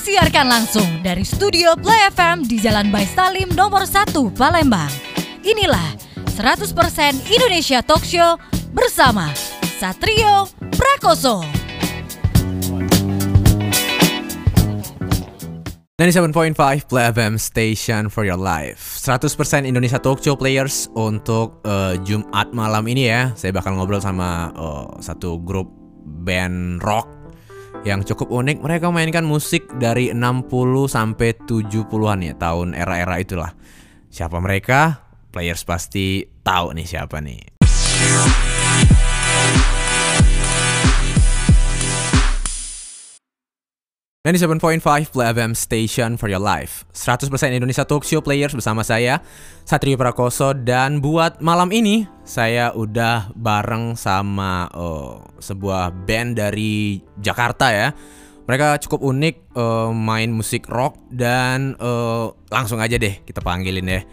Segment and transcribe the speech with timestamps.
[0.00, 4.88] Disiarkan langsung dari studio Play FM di Jalan Bay Salim nomor 1 Palembang.
[5.44, 5.92] Inilah
[6.40, 6.72] 100%
[7.28, 8.40] Indonesia Talk Show
[8.72, 9.28] bersama
[9.76, 11.44] Satrio Prakoso.
[16.00, 19.36] 97.5 Play FM Station for your life 100%
[19.68, 24.96] Indonesia Talk Show Players Untuk uh, Jumat malam ini ya Saya bakal ngobrol sama uh,
[25.04, 25.68] satu grup
[26.24, 27.19] band rock
[27.80, 30.50] Yang cukup unik Mereka mainkan musik dari 60
[30.84, 33.56] sampai 70-an ya Tahun era-era itulah
[34.12, 35.08] Siapa mereka?
[35.30, 38.59] Players pasti tahu nih siapa nih
[44.20, 46.84] 97.5 Play FM Station for your life.
[46.92, 49.24] 100% Indonesia Talk Show Players bersama saya
[49.64, 50.52] Satrio Prakoso.
[50.52, 57.96] Dan buat malam ini Saya udah bareng sama uh, sebuah band dari Jakarta ya.
[58.44, 64.04] Mereka cukup unik uh, main musik rock Dan uh, langsung aja deh kita panggilin deh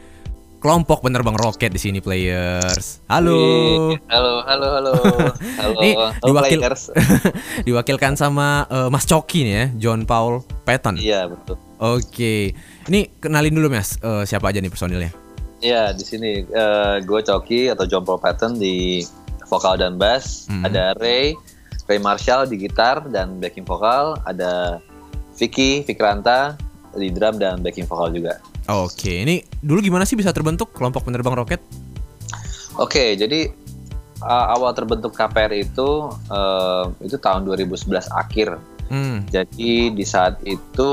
[0.57, 3.05] kelompok penerbang roket di sini players.
[3.05, 3.93] Halo.
[4.09, 4.93] Halo, halo, halo.
[5.61, 5.77] Halo.
[5.81, 6.59] Nih halo diwakil
[7.67, 10.97] diwakilkan sama eh, Mas Coki nih ya, John Paul Patton.
[10.97, 11.61] Iya, betul.
[11.77, 12.57] Oke.
[12.89, 15.11] Ini kenalin dulu Mas, eh, siapa aja nih personilnya?
[15.61, 19.05] Iya, di sini eh, gue Coki atau John Paul Patton di
[19.45, 20.49] vokal dan bass.
[20.49, 20.65] Hmm.
[20.65, 21.37] Ada Ray,
[21.85, 24.17] Ray Marshall di gitar dan backing vokal.
[24.25, 24.81] Ada
[25.37, 26.57] Vicky, Fikranta
[26.97, 28.41] di drum dan backing vokal juga.
[28.67, 31.63] Oke, ini dulu gimana sih bisa terbentuk kelompok penerbang roket?
[32.75, 33.47] Oke, jadi
[34.21, 38.59] uh, awal terbentuk KPR itu eh, itu tahun 2011 akhir.
[38.87, 39.27] Hmm.
[39.27, 40.91] Jadi di saat itu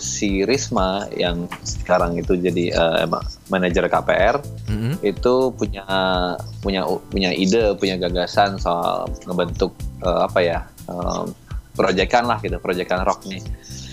[0.00, 2.72] si Risma yang sekarang itu jadi
[3.04, 3.20] ma-
[3.52, 4.40] manajer KPR
[4.72, 4.96] mm-mm.
[5.04, 5.84] itu punya
[6.64, 10.58] punya punya ide, punya gagasan soal ngebentuk eh, apa ya
[10.88, 11.24] eh,
[11.76, 13.44] proyekan lah gitu, proyekan rock nih.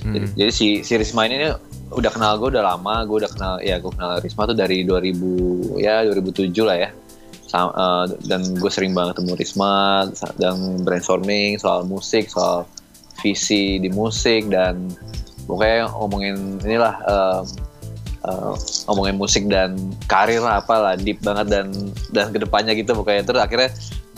[0.02, 0.34] Jadi, Mm.
[0.34, 1.52] jadi si si Risma ini
[1.92, 5.80] udah kenal gue udah lama, gue udah kenal ya gue kenal Risma tuh dari 2000
[5.80, 6.90] ya 2007 lah ya.
[7.46, 10.08] Sa- eh, dan gue sering banget ketemu Risma
[10.40, 10.56] dan
[10.88, 12.64] brainstorming soal musik, soal
[13.22, 14.90] visi di musik dan
[15.46, 17.46] pokoknya ngomongin inilah em,
[18.26, 18.54] eh,
[18.90, 19.76] ngomongin musik dan
[20.08, 21.68] karir lah apalah deep banget dan
[22.16, 23.70] dan ke depannya gitu pokoknya terus akhirnya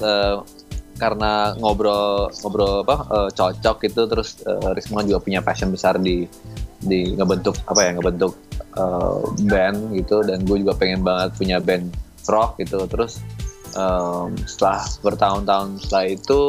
[0.03, 0.35] eh,
[1.01, 6.29] karena ngobrol ngobrol apa eh, cocok gitu terus eh, Risma juga punya passion besar di
[6.83, 8.33] di ngebentuk apa ya ngebentuk
[8.75, 10.21] eh, band gitu.
[10.23, 11.91] Dan gue juga pengen banget punya band
[12.27, 12.83] rock gitu.
[12.87, 13.19] Terus
[13.75, 16.41] em, setelah bertahun-tahun setelah itu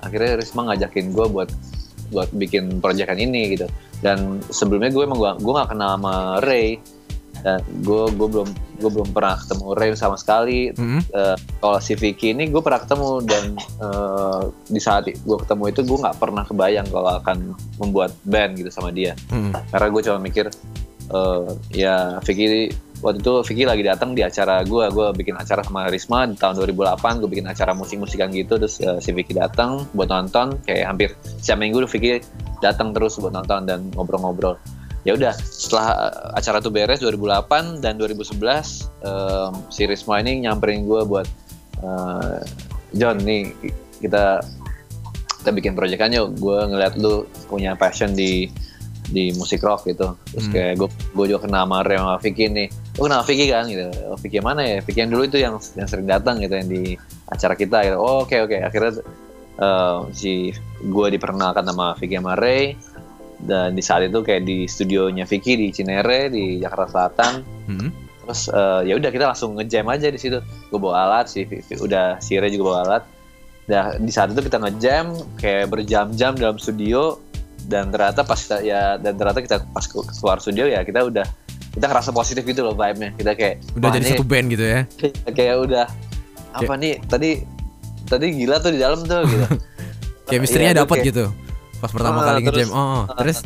[0.00, 1.50] akhirnya Risma ngajakin gue buat
[2.10, 3.66] buat bikin proyekan ini gitu.
[4.00, 6.80] Dan sebelumnya gue emang gue gak kenal sama Ray
[7.40, 8.48] dan gue gue belum
[8.80, 10.72] gue belum pernah ketemu Ray sama sekali.
[10.72, 11.00] Mm-mm.
[11.12, 15.80] Eh, kalau si Vicky ini gue pernah ketemu dan eh, di saat gue ketemu itu
[15.84, 19.12] gue nggak pernah kebayang kalau akan membuat band gitu sama dia.
[19.32, 19.52] Mm-mm.
[19.72, 20.46] karena gue cuma mikir
[21.12, 25.88] eh, ya Vicky waktu itu Vicky lagi datang di acara gue gue bikin acara sama
[25.88, 30.08] Risma di tahun 2008 gue bikin acara musik-musikan gitu terus eh, si Vicky datang buat
[30.08, 30.60] nonton.
[30.68, 31.08] Kayak hampir
[31.40, 32.20] setiap minggu Vicky
[32.60, 34.60] datang terus buat nonton dan ngobrol-ngobrol
[35.02, 38.36] ya udah setelah eh, acara tuh beres 2008 dan 2011
[39.00, 41.26] em, si Risma ini nyamperin gue buat
[41.80, 42.38] eh,
[42.92, 43.54] John nih
[44.00, 44.42] kita
[45.40, 48.52] kita bikin proyekan yuk gue ngeliat lu punya passion di
[49.10, 50.14] di musik rock gitu.
[50.30, 50.54] Terus Hmm.
[50.54, 50.88] kayak gue
[51.18, 52.68] gue juga kenal sama Ray sama Vicky nih.
[52.94, 53.66] Lu kenal Vicky kan?
[53.66, 53.90] Gitu.
[54.06, 54.78] Oh, Vicky yang mana ya?
[54.86, 56.94] Vicky yang dulu itu yang yang sering datang gitu yang di
[57.26, 57.96] acara kita gitu.
[57.98, 58.54] Oh, oke oke.
[58.62, 59.02] Akhirnya
[59.58, 62.78] eh, si gue diperkenalkan sama Vicky sama Ray
[63.40, 67.32] dan di saat itu kayak di studionya Vicky di Cinere di Jakarta Selatan
[67.66, 67.90] Mm-mm.
[68.20, 71.78] terus eh, ya udah kita langsung ngejam aja di situ gue bawa alat si Vivi-
[71.78, 73.04] udah si Ray juga bawa alat
[73.62, 77.22] Nah, di saat itu kita ngejam kayak berjam-jam dalam studio
[77.64, 81.22] dan ternyata pas kita ya dan ternyata kita pas ke- keluar studio ya kita udah
[81.70, 84.64] kita ngerasa positif gitu loh vibe-nya kita kayak Udah "Wah, jadi ini satu band gitu
[84.64, 84.80] ya.
[85.38, 85.86] kayak udah
[86.50, 87.46] apa nih tadi
[88.04, 89.46] tadi gila tuh di dalam tuh gitu
[90.26, 91.24] Kayak misterinya Iya, itu dapat kayak- gitu.
[91.80, 92.54] Pas pertama Ah, kali ngejam.
[92.62, 93.02] terus- Oh, oh.
[93.16, 93.38] terus?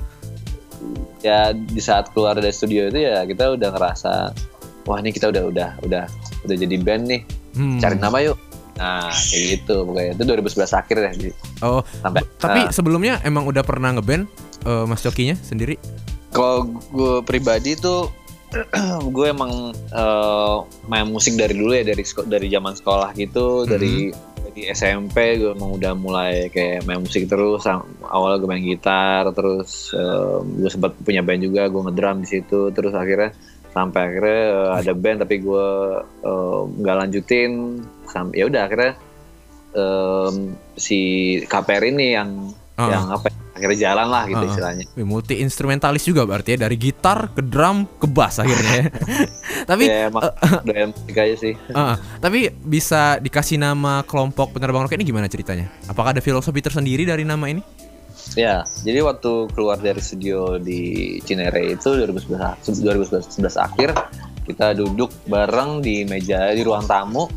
[1.21, 4.13] Ya di saat keluar dari studio itu ya kita udah ngerasa
[4.85, 6.05] wah ini kita udah udah udah
[6.45, 7.23] udah jadi band nih.
[7.55, 7.79] Hmm.
[7.79, 8.37] cari nama yuk.
[8.75, 10.13] Nah kayak gitu pokoknya.
[10.13, 11.11] Itu 2011 akhir ya
[11.63, 14.27] Oh, sampai tapi Nah, sebelumnya emang udah pernah ngeband
[14.63, 15.79] eh, Mas Cokinya sendiri?
[16.29, 18.11] kalau gue pribadi tuh
[19.15, 24.11] gue emang eh, main musik dari dulu ya dari dari zaman sekolah gitu dari
[24.55, 27.67] dari SMP gue emang udah mulai kayak main musik terus
[28.07, 32.71] awalnya gue main gitar terus eh, gue sempat punya band juga gue ngedrum di situ
[32.71, 33.35] terus akhirnya
[33.75, 35.69] sampai akhirnya eh, ada band tapi gue
[36.79, 38.93] nggak lanjutin sampai ya udah akhirnya
[39.75, 41.01] em, si
[41.51, 42.31] KPR ini yang
[42.75, 42.91] Oh.
[42.91, 44.51] yang apa ya, akhirnya jalan lah gitu Uh-uh.
[44.51, 48.75] istilahnya multi instrumentalis juga berarti ya dari gitar ke drum ke bass akhirnya.
[48.75, 48.85] ya.
[49.71, 50.23] tapi ya emang
[50.91, 55.71] musik aja sih uh, tapi bisa dikasih nama kelompok penerbang roket ini gimana ceritanya?
[55.87, 57.63] Apakah ada filosofi tersendiri dari nama ini?
[58.35, 63.91] Ya, jadi waktu keluar dari studio di Cinere itu 2011, 2011 akhir
[64.49, 67.29] kita duduk bareng di meja di ruang tamu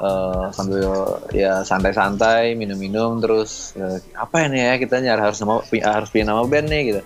[0.00, 0.88] eh, sambil
[1.30, 6.42] ya santai-santai minum-minum terus eh, apa ini ya kita nyari harus nama harus punya nama
[6.44, 7.02] band nih gitu.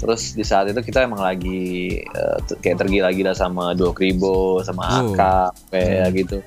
[0.00, 2.00] Terus di saat itu kita emang lagi
[2.48, 5.12] t- kayak tergila-gila sama Duo Kribo, sama Oh.
[5.12, 6.38] Aka kayak gitu.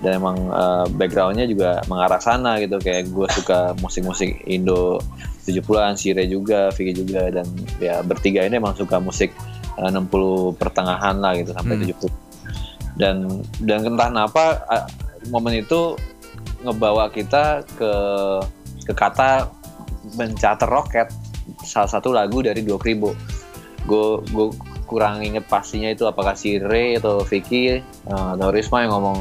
[0.00, 5.02] Dan emang eh, backgroundnya juga mengarah sana gitu kayak gue suka musik-musik Indo
[5.42, 7.48] 70-an, Sire juga, Vicky juga dan
[7.82, 9.34] ya bertiga ini emang suka musik
[9.74, 11.90] eh, 60 pertengahan lah gitu sampai Hmm.
[11.90, 12.14] 70.
[12.94, 13.16] Dan
[13.64, 14.44] dan entah kenapa
[15.28, 15.98] momen itu
[16.64, 17.92] ngebawa kita ke
[18.88, 19.52] ke kata
[20.16, 21.08] mencater roket.
[21.66, 23.12] Salah satu lagu dari Dua Kribo.
[23.84, 24.48] Gue gue
[24.88, 29.18] kurang inget pastinya itu apakah si Ray atau Vicky eh, atau Risma yang ngomong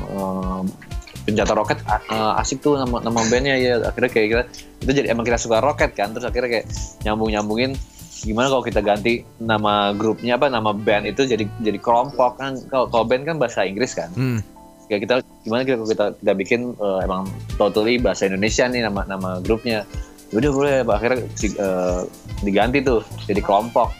[1.27, 3.55] penjata roket eh, asik tuh nama nama bandnya.
[3.59, 4.43] Ya akhirnya kayak kita
[4.87, 6.65] itu jadi emang kita suka roket kan terus akhirnya kayak
[7.03, 7.71] nyambung nyambungin
[8.19, 12.59] gimana kalau kita ganti nama grupnya apa nama band itu jadi jadi kelompok kan.
[12.67, 14.11] Kalau kalau band kan bahasa Inggris kan.
[14.15, 14.43] Hmm.
[14.89, 15.15] Kayak kita
[15.45, 19.85] gimana kita kita, kita bikin eh, emang totally bahasa Indonesia nih nama nama grupnya.
[20.33, 22.01] Udah boleh akhirnya si- eh,
[22.41, 23.93] diganti tuh jadi kelompok.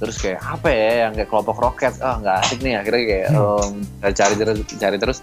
[0.00, 1.94] Terus kayak apa ya yang kayak kelompok roket?
[2.00, 2.80] Ah nggak asik nih.
[2.80, 3.28] Akhirnya kayak
[4.00, 5.18] kita cari terus cari terus.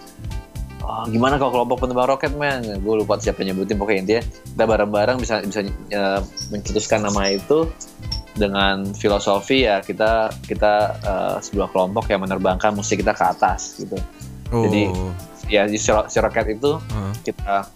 [0.82, 2.62] "Ah, gimana kalau kelompok penebang roket men?
[2.82, 3.78] Gue lupa siapa nyebutin.
[3.78, 6.20] Pokoknya intinya kita bareng-bareng bisa bisa eh,
[6.50, 7.68] mencetuskan nama itu
[8.32, 10.72] dengan filosofi ya kita kita
[11.04, 14.00] eh, sebuah kelompok yang menerbangkan musik kita ke atas gitu
[14.52, 14.68] Oh.
[14.68, 14.82] Jadi,
[15.48, 17.66] ya di si si roket itu uh, kita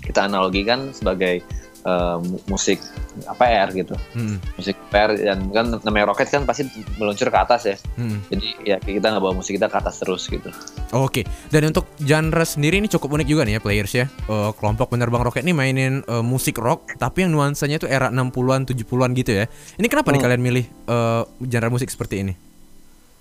[0.00, 1.40] kita analogikan sebagai
[2.20, 2.76] mu- musik
[3.24, 7.76] APR gitu hmm, musik APR dan kan namanya roket kan pasti meluncur ke atas ya
[7.96, 8.18] hmm.
[8.28, 10.52] jadi ya kita nggak bawa musik kita ke atas terus gitu
[10.92, 14.06] Oke, dan untuk genre sendiri ini cukup unik juga nih ya players ya.
[14.10, 18.66] Eh, kelompok penerbang roket ini mainin eh, musik rock, tapi yang nuansanya itu era 60-an,
[18.66, 19.46] 70-an gitu ya.
[19.78, 20.26] Ini kenapa nih Hmm.
[20.26, 22.34] kalian milih eh, genre musik seperti ini?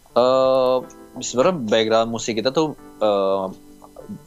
[0.10, 0.78] eh
[1.18, 2.78] sebenarnya background musik kita tuh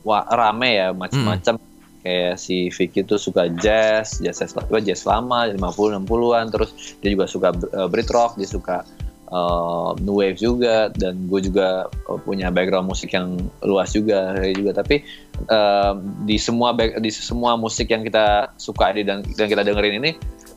[0.02, 1.54] wa- rame ya macam-macam
[2.02, 7.14] kayak si Vicky tuh suka jazz jazz jazz, apa, jazz lama 50 60-an terus dia
[7.14, 8.82] juga suka eh, Brit rock dia suka
[9.30, 10.90] eh, new wave juga.
[10.90, 14.82] Dan gue juga eh, punya background musik yang luas juga juga.
[14.82, 14.98] Tapi
[15.46, 15.92] eh,
[16.26, 20.12] di semua back- di semua musik yang kita suka di dan, dan kita dengerin ini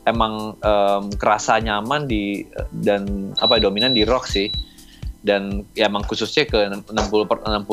[0.06, 4.46] emang em, kerasa nyaman di dan apa dominan di rock sih
[5.26, 5.42] dan
[5.74, 6.54] ya emang khususnya ke
[6.86, 6.86] 60
[7.26, 7.66] per 60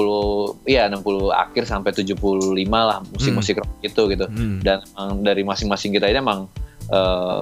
[0.65, 2.17] ya 60 akhir sampai 75
[2.65, 4.57] lah musik-musik rock itu gitu Hmm.
[4.59, 6.50] dan emang dari masing-masing kita ini emang
[6.89, 7.41] eh,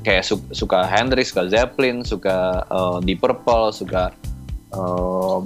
[0.00, 4.08] kayak su- suka Hendrix, suka Zeppelin, suka eh, Deep Purple, suka
[4.70, 5.38] eh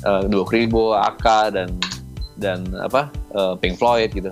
[0.00, 1.78] eh, Duo Kribo, Aka dan
[2.34, 4.30] dan apa eh, Pink Floyd gitu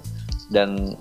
[0.49, 0.95] dan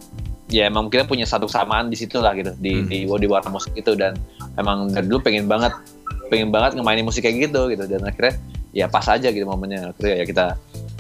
[0.48, 2.86] ya emang kita punya satu kesamaan di situ lah gitu di Hmm.
[2.86, 4.13] di di warna musik itu dan
[4.56, 5.74] emang dari dulu pengen banget
[6.30, 8.33] pengen banget ngemainin musik kayak gitu gitu dan akhirnya
[8.75, 10.45] ya pas aja gitu momennya akhirnya ya kita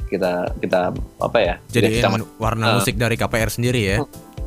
[0.05, 0.31] kita
[0.61, 2.75] kita apa ya Jadi kita warna eh.
[2.77, 3.97] musik dari KPR sendiri ya.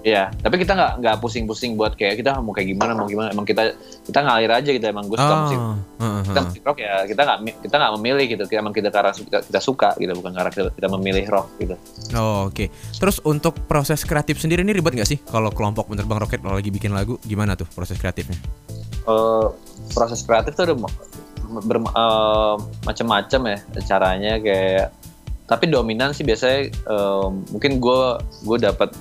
[0.06, 3.42] ya tapi kita nggak nggak pusing-pusing buat kayak kita mau kayak gimana mau gimana emang
[3.42, 3.75] kita
[4.06, 7.20] kita ngalir aja gitu emang gue suka musik Ah, heeh, kita musik rock ya kita
[7.26, 10.50] nggak kita nggak memilih gitu kita emang kita karena suka, kita suka gitu bukan karena
[10.54, 11.75] kita, kita memilih rock gitu
[12.14, 15.18] Oh, Oke, terus untuk proses kreatif sendiri ini ribet nggak sih?
[15.20, 18.38] Kalau kelompok penerbang roket lagi bikin lagu, gimana tuh proses kreatifnya?
[19.09, 19.47] Eh,
[19.91, 20.77] proses kreatif tuh ada
[21.65, 24.93] ber- eh, macam-macam ya caranya kayak
[25.45, 28.00] tapi dominan sih biasanya eh, mungkin gue
[28.45, 28.93] gue dapat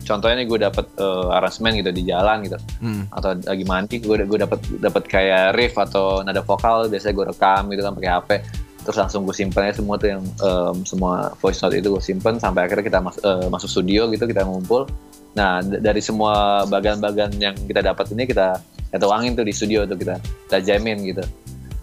[0.00, 2.56] contohnya nih gue dapat eh, aransemen gitu di jalan gitu.
[2.78, 3.04] Hmm.
[3.10, 7.62] atau lagi mandi gue gue dapat dapat kayak riff atau nada vokal biasanya gue rekam
[7.68, 8.30] gitu kan pakai HP
[8.78, 12.38] terus langsung gue simpen aja semua tuh yang em, semua voice note itu gue simpen
[12.38, 14.88] sampai akhirnya kita mas- eh, masuk studio gitu kita ngumpul.
[15.34, 16.32] Nah d- dari semua
[16.64, 18.56] bagian-bagian yang kita dapat ini kita
[18.88, 20.16] kita tuangin tuh di studio tuh kita
[20.48, 21.22] kita jamin gitu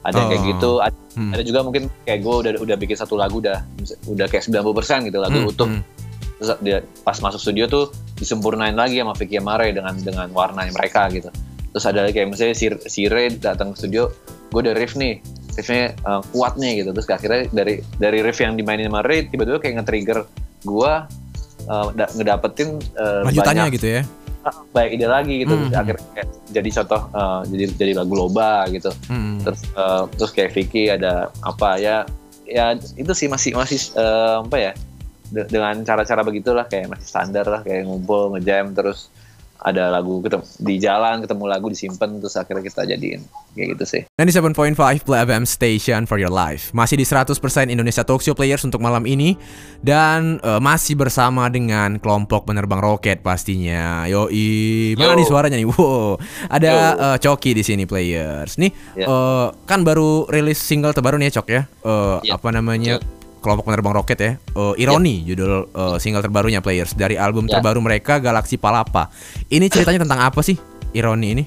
[0.01, 0.49] ada yang kayak Oh.
[0.49, 1.31] gitu ada, Hmm.
[1.31, 3.63] ada juga mungkin kayak gue udah udah bikin satu lagu udah
[4.05, 5.81] udah kayak 90% gitu lagu Hmm, utuh hmm.
[6.35, 11.07] terus dia pas masuk studio tuh disempurnain lagi sama Vicky Amare dengan dengan warnanya mereka
[11.09, 11.31] gitu
[11.71, 14.11] terus ada kayak misalnya si, si Ray datang ke studio
[14.51, 15.23] gue udah riff nih
[15.55, 19.57] riffnya uh, kuat nih gitu terus akhirnya dari dari riff yang dimainin sama Ray tiba-tiba
[19.57, 20.19] kayak nge-trigger
[20.63, 20.91] gue
[21.65, 24.01] uh, da- ngedapetin uh, Lanjutannya banyak gitu ya.
[24.45, 25.67] Ah, banyak ide lagi gitu Hmm.
[25.67, 29.41] Terus akhirnya kayak jadi contoh uh, jadi jadi lagu loba gitu Hmm.
[29.41, 32.05] terus uh, terus kayak Vicky ada apa ya
[32.45, 34.71] ya itu sih masih masih uh, apa ya
[35.33, 39.09] de- dengan cara-cara begitulah kayak masih standar lah kayak ngumpul ngejam terus
[39.57, 43.23] ada lagu ketemu, di jalan ketemu lagu disimpan terus akhirnya kita jadiin.
[43.55, 44.01] Kayak gitu sih.
[44.19, 44.75] 97.5
[45.07, 46.75] Play FM Station for your life.
[46.75, 47.31] Masih di 100%
[47.71, 49.39] Indonesia Talk Show Players untuk malam ini.
[49.79, 54.03] Dan uh, masih bersama dengan kelompok penerbang roket pastinya.
[54.11, 54.93] Yoi.
[54.99, 55.19] Mana Yo.
[55.23, 55.67] nih suaranya nih?
[55.71, 56.19] Wow.
[56.51, 58.59] Ada uh, Coki di sini players.
[58.59, 59.07] Nih Ya.
[59.07, 61.61] uh, kan baru rilis single terbaru nih ya Cok ya?
[61.79, 62.35] Uh, Ya.
[62.35, 62.99] Apa namanya
[63.45, 67.61] kelompok penerbang roket ya uh, Ironi judul uh, single terbarunya players Dari album Ya.
[67.61, 69.13] terbaru mereka Galaksi Palapa
[69.45, 70.57] Ini ceritanya tentang apa sih
[70.91, 71.45] Ironi ini?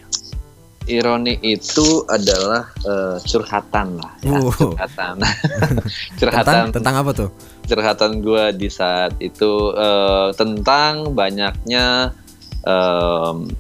[0.88, 4.72] ironi itu adalah eh, curhatan lah ya, Uh.
[4.72, 5.20] curhatan
[6.18, 7.28] curhatan Tentang, tentang apa tuh?
[7.68, 12.16] curhatan gue di saat itu eh, tentang banyaknya
[12.64, 13.52] em,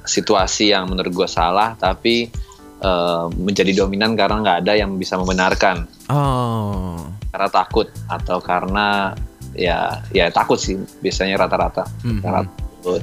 [0.00, 2.32] situasi yang menurut gue salah tapi
[2.80, 6.96] eh, menjadi dominan karena nggak ada yang bisa membenarkan Oh
[7.30, 9.14] karena takut atau karena
[9.54, 11.86] ya ya takut sih biasanya rata-rata.
[12.02, 12.20] Mhm.
[12.22, 13.02] karena takut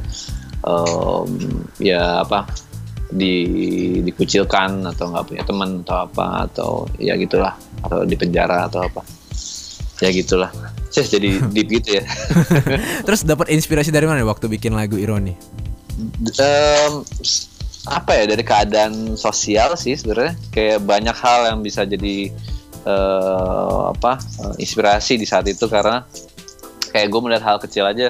[0.64, 1.30] em,
[1.80, 2.48] ya apa
[3.08, 3.48] di
[4.04, 9.02] dikucilkan atau nggak punya teman atau apa atau ya gitulah atau di penjara atau apa.
[9.98, 10.52] Ya gitulah.
[10.94, 12.04] Cih, jadi deep gitu ya.
[13.08, 15.34] Terus dapat inspirasi dari mana waktu bikin lagu Ironi?
[17.24, 17.50] S-
[17.88, 20.36] apa ya dari keadaan sosial sih sebenarnya.
[20.52, 22.30] Kayak banyak hal yang bisa jadi
[22.88, 26.08] eh, apa eh, inspirasi di saat itu karena
[26.88, 28.08] kayak gue melihat hal kecil aja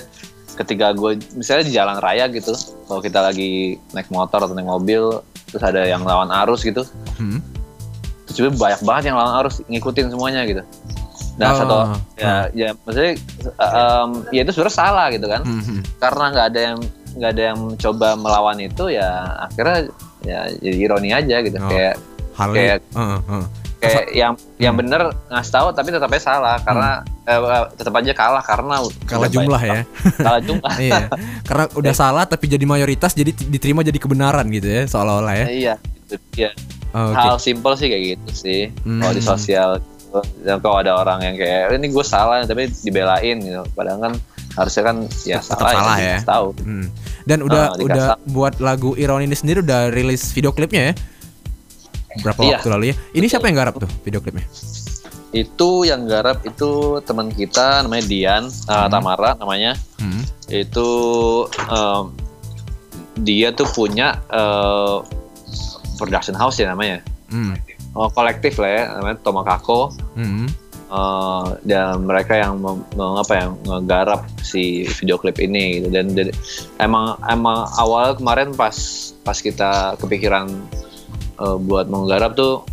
[0.56, 2.54] ketika gue misalnya di jalan raya gitu
[2.86, 3.52] kalau kita lagi
[3.92, 7.42] naik motor atau naik mobil terus ada yang lawan arus gitu Hmm?
[8.24, 10.62] terus juga banyak banget yang lawan arus ngikutin semuanya gitu
[11.36, 11.78] nah Oh, satu
[12.16, 13.14] ya ya maksudnya
[13.56, 15.82] em, ya itu sebenarnya salah gitu kan Hmm, hmm.
[15.98, 16.78] karena nggak ada yang
[17.14, 19.90] nggak ada yang coba melawan itu ya akhirnya
[20.22, 21.66] ya jadi ironi aja gitu Oh.
[21.68, 21.96] kayak
[22.54, 23.46] Kayak- Heeh, heeh.
[23.78, 24.82] Kayak yang yang Hmm.
[24.82, 26.90] bener ngasih tahu tapi tetap aja salah karena
[27.24, 27.40] eh,
[27.74, 29.82] tetap aja kalah karena kalah jumlah banyak- ya.
[30.18, 31.02] kalah jumlah iya.
[31.44, 35.46] Karena udah salah tapi jadi mayoritas jadi diterima jadi kebenaran gitu ya seolah-olah ya.
[35.48, 36.52] iya itu dia
[36.90, 37.20] Oh, Oke.
[37.20, 38.98] hal simpel sih kayak gitu sih Hmm.
[38.98, 40.20] kalau di sosial gitu.
[40.42, 44.14] dan kalau ada orang yang kayak ini gue salah tapi dibelain gitu padahal kan
[44.56, 46.16] harusnya kan ya Tetap salah, salah ya.
[46.16, 46.88] dikasih tahu Hmm.
[47.22, 50.94] Dan udah Ah, dikasih udah buat lagu Ironi ini sendiri udah rilis video klipnya ya.
[52.20, 52.58] Berapa Iya.
[52.58, 52.96] waktu lalu ya?
[53.14, 54.48] Ini siapa yang garap tuh video klipnya?
[55.28, 56.70] itu yang garap itu
[57.04, 60.24] teman kita namanya Dian uh, Tamara namanya Hmm.
[60.48, 60.88] itu
[61.68, 62.04] em,
[63.20, 64.98] dia tuh punya eh,
[65.96, 67.60] production house ya namanya Hmm.
[67.92, 70.48] oh, kolektif lah ya namanya Tomakako Hmm.
[70.88, 72.64] Eh, dan mereka yang
[72.96, 75.92] apa yang ngegarap si video klip ini gitu.
[75.92, 76.32] dan, dan
[76.80, 78.72] emang emang awal kemarin pas
[79.22, 80.48] pas kita kepikiran
[81.38, 82.66] eh, buat menggarap tuh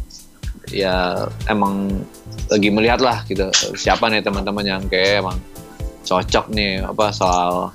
[0.68, 2.00] ya emang
[2.48, 5.36] lagi melihat lah gitu siapa nih teman-teman yang kayak emang
[6.02, 7.68] cocok nih apa soal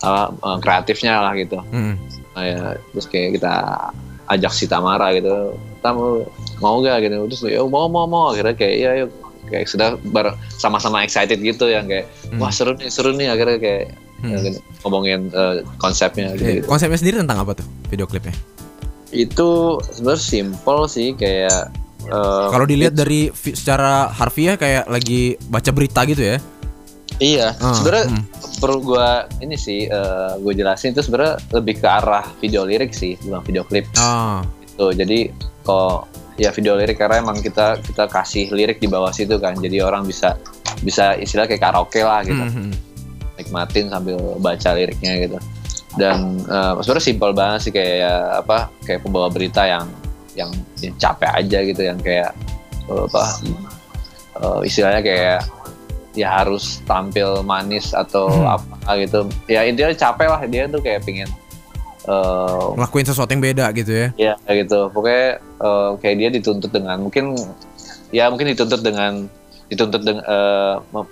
[0.00, 1.96] apa, eh, kreatifnya lah gitu Hmm.
[2.30, 2.62] Nah, ya,
[2.94, 3.54] terus kayak kita
[4.30, 6.22] ajak si Tamara gitu kamu
[6.58, 9.10] mau gak gitu terus ya mau mau mau akhirnya kayak iya yuk
[9.50, 12.38] kayak sudah bar- sama-sama excited gitu yang kayak Hmm.
[12.38, 13.84] wah seru nih seru nih akhirnya kayak
[14.20, 14.30] Hmm.
[14.30, 14.38] ya,
[14.84, 16.66] ngomongin eh, konsepnya gitu, gitu.
[16.68, 18.36] Konsepnya sendiri tentang apa tuh video klipnya?
[19.10, 19.50] Itu
[19.90, 21.70] sebenarnya simple sih kayak
[22.04, 26.38] eh, Kalau dilihat dari secara harfiah kayak lagi baca berita gitu ya.
[27.18, 28.24] iya Ah, sebenarnya hmm.
[28.58, 29.84] perlu gua ini sih
[30.36, 34.40] gue jelasin itu sebenarnya lebih ke arah video lirik sih bukan video klip Ah.
[34.62, 35.28] gitu jadi
[35.60, 39.84] kok ya video lirik karena emang kita kita kasih lirik di bawah situ kan jadi
[39.84, 40.40] orang bisa
[40.80, 42.72] bisa istilah kayak karaoke lah gitu Hmm, hmm.
[43.36, 45.36] nikmatin sambil baca liriknya gitu
[45.98, 49.90] dan eh, sebenarnya simpel banget sih kayak ya, apa kayak pembawa berita yang
[50.38, 52.30] yang, yang capek aja gitu yang kayak
[52.86, 53.24] eh, apa
[54.38, 55.40] eh, istilahnya kayak
[56.10, 58.58] ya harus tampil manis atau Hmm.
[58.58, 61.30] apa gitu ya intinya capek lah dia tuh kayak pingin
[62.06, 64.08] eh, Ngelakuin sesuatu yang beda gitu ya.
[64.18, 64.90] Ya kayak gitu.
[64.90, 67.34] Pokoknya eh, kayak dia dituntut dengan mungkin
[68.10, 69.30] ya mungkin dituntut dengan
[69.70, 71.06] dituntut dengan eh, eh,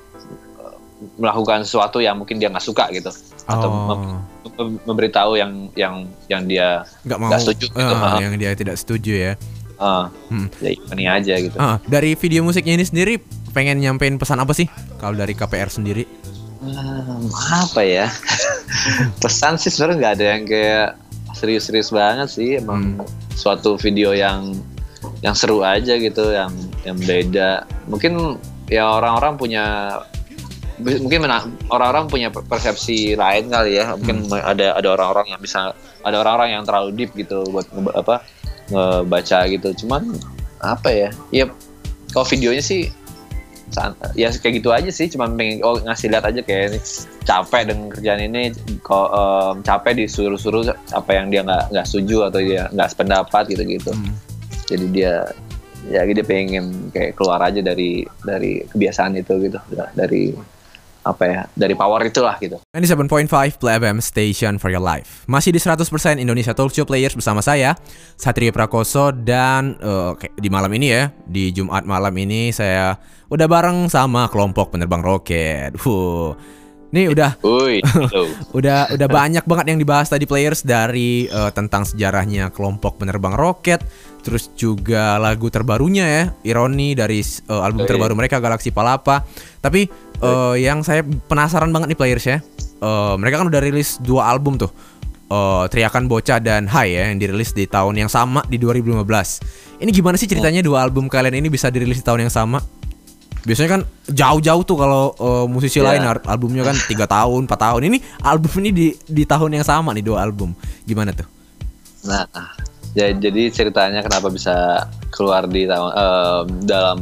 [1.14, 3.10] melakukan sesuatu yang mungkin dia nggak suka gitu
[3.48, 5.94] atau mem- Oh, mem- memberitahu yang yang
[6.26, 7.78] yang dia nggak mau nggak setuju gitu.
[7.78, 8.18] Ah, Ah.
[8.18, 9.32] yang dia tidak setuju ya.
[9.78, 10.50] eh, Hmm.
[10.58, 11.54] ya ini aja gitu.
[11.56, 14.66] Ah, dari video musiknya ini sendiri pengen nyampein pesan apa sih?
[14.96, 16.02] Kalau dari KPR sendiri?
[16.58, 18.10] Hmm, apa ya?
[19.22, 20.88] Pesan sih sebenarnya nggak ada yang kayak
[21.32, 22.58] serius-serius banget sih.
[22.58, 22.98] Emang
[23.32, 24.58] suatu video yang
[25.20, 26.50] yang seru aja gitu, yang
[26.82, 27.62] yang beda.
[27.86, 29.64] Mungkin ya orang-orang punya
[30.78, 31.26] mungkin
[31.68, 33.94] orang-orang punya persepsi lain kali ya.
[33.98, 38.16] Mungkin ada ada orang-orang yang bisa ada orang-orang yang terlalu deep gitu buat nge- apa
[38.70, 39.68] ngebaca gitu.
[39.84, 40.14] Cuman
[40.58, 41.08] apa ya?
[41.30, 41.44] Ya
[42.10, 42.88] kalau videonya sih
[44.16, 46.80] ya kayak gitu aja sih cuma pengen oh ngasih lihat aja kayak ini
[47.28, 48.42] capek dengan kerjaan ini
[48.80, 53.92] kok um, capek disuruh-suruh apa yang dia nggak nggak setuju atau dia nggak sependapat gitu-gitu
[53.92, 54.16] Hmm.
[54.64, 55.12] jadi dia
[55.92, 59.60] ya dia pengen kayak keluar aja dari dari kebiasaan itu gitu
[59.92, 60.32] dari
[61.08, 62.60] apa ya dari power itulah gitu.
[62.76, 65.24] 97.5 Play FM Station for your life.
[65.24, 65.80] Masih di 100%
[66.20, 67.72] Indonesia Talk Show Players bersama saya
[68.20, 69.80] Satria Prakoso dan
[70.20, 73.00] kayak di malam ini ya Di Jumat malam ini saya
[73.32, 75.72] udah bareng sama kelompok penerbang roket.
[75.80, 76.57] Wuh.
[76.88, 77.36] Nih udah.
[77.40, 78.22] Gitu.
[78.58, 83.84] udah udah banyak banget yang dibahas tadi players dari eh, tentang sejarahnya kelompok penerbang roket
[84.18, 87.90] terus juga lagu terbarunya ya ironi dari eh, album Oke.
[87.92, 89.24] terbaru mereka Galaxy Palapa.
[89.60, 89.88] Tapi
[90.22, 92.38] eh, yang saya penasaran banget nih players ya
[92.82, 94.70] eh, mereka kan udah rilis dua album tuh
[95.30, 99.90] eh, Teriakan Bocah dan Hai ya yang dirilis di tahun yang sama di 2015 ini
[99.94, 102.58] gimana sih ceritanya dua album kalian ini bisa dirilis di tahun yang sama
[103.42, 105.94] Biasanya kan jauh-jauh tuh kalau eh, musisi Iya.
[105.94, 107.80] lain ar- albumnya kan tiga tahun, 4 tahun.
[107.86, 110.52] Ini album ini di di tahun yang sama nih dua album.
[110.84, 111.26] Gimana tuh?
[112.04, 112.24] Nah,
[112.92, 116.98] ya, jadi ceritanya kenapa bisa keluar di tahun em, dalam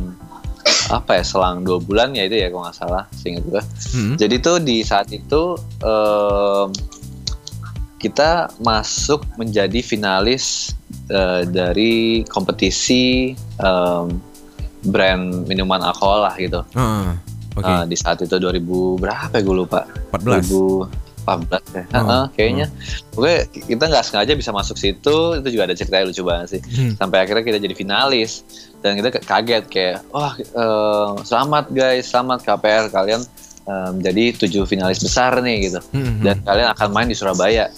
[0.87, 3.63] apa ya selang dua bulan ya itu ya kalau nggak salah seingat gue.
[3.95, 4.15] Hmm.
[4.17, 6.69] Jadi tuh di saat itu em,
[7.97, 10.77] kita masuk menjadi finalis
[11.09, 14.07] eh, dari kompetisi em,
[14.85, 16.61] brand minuman alkohol lah gitu.
[16.77, 17.17] Ah,
[17.57, 17.65] Oke.
[17.65, 19.89] Eh, di saat itu 2000 berapa ya gue lupa.
[20.13, 20.53] 14.
[21.27, 21.85] 2014 ya.
[21.91, 22.67] Oh, Heeh, kayaknya.
[23.17, 23.35] Oke,
[23.67, 26.63] kita nggak sengaja bisa masuk situ, itu juga ada ceritanya lucu banget sih.
[26.63, 26.93] Hmm.
[27.01, 28.45] Sampai akhirnya kita jadi finalis
[28.85, 33.23] dan kita kaget kayak, wah eh, selamat guys, selamat KPR kalian
[33.67, 35.81] eh, menjadi tujuh finalis besar nih gitu.
[35.91, 36.23] Hmm, hmm.
[36.23, 37.73] Dan kalian akan main di Surabaya.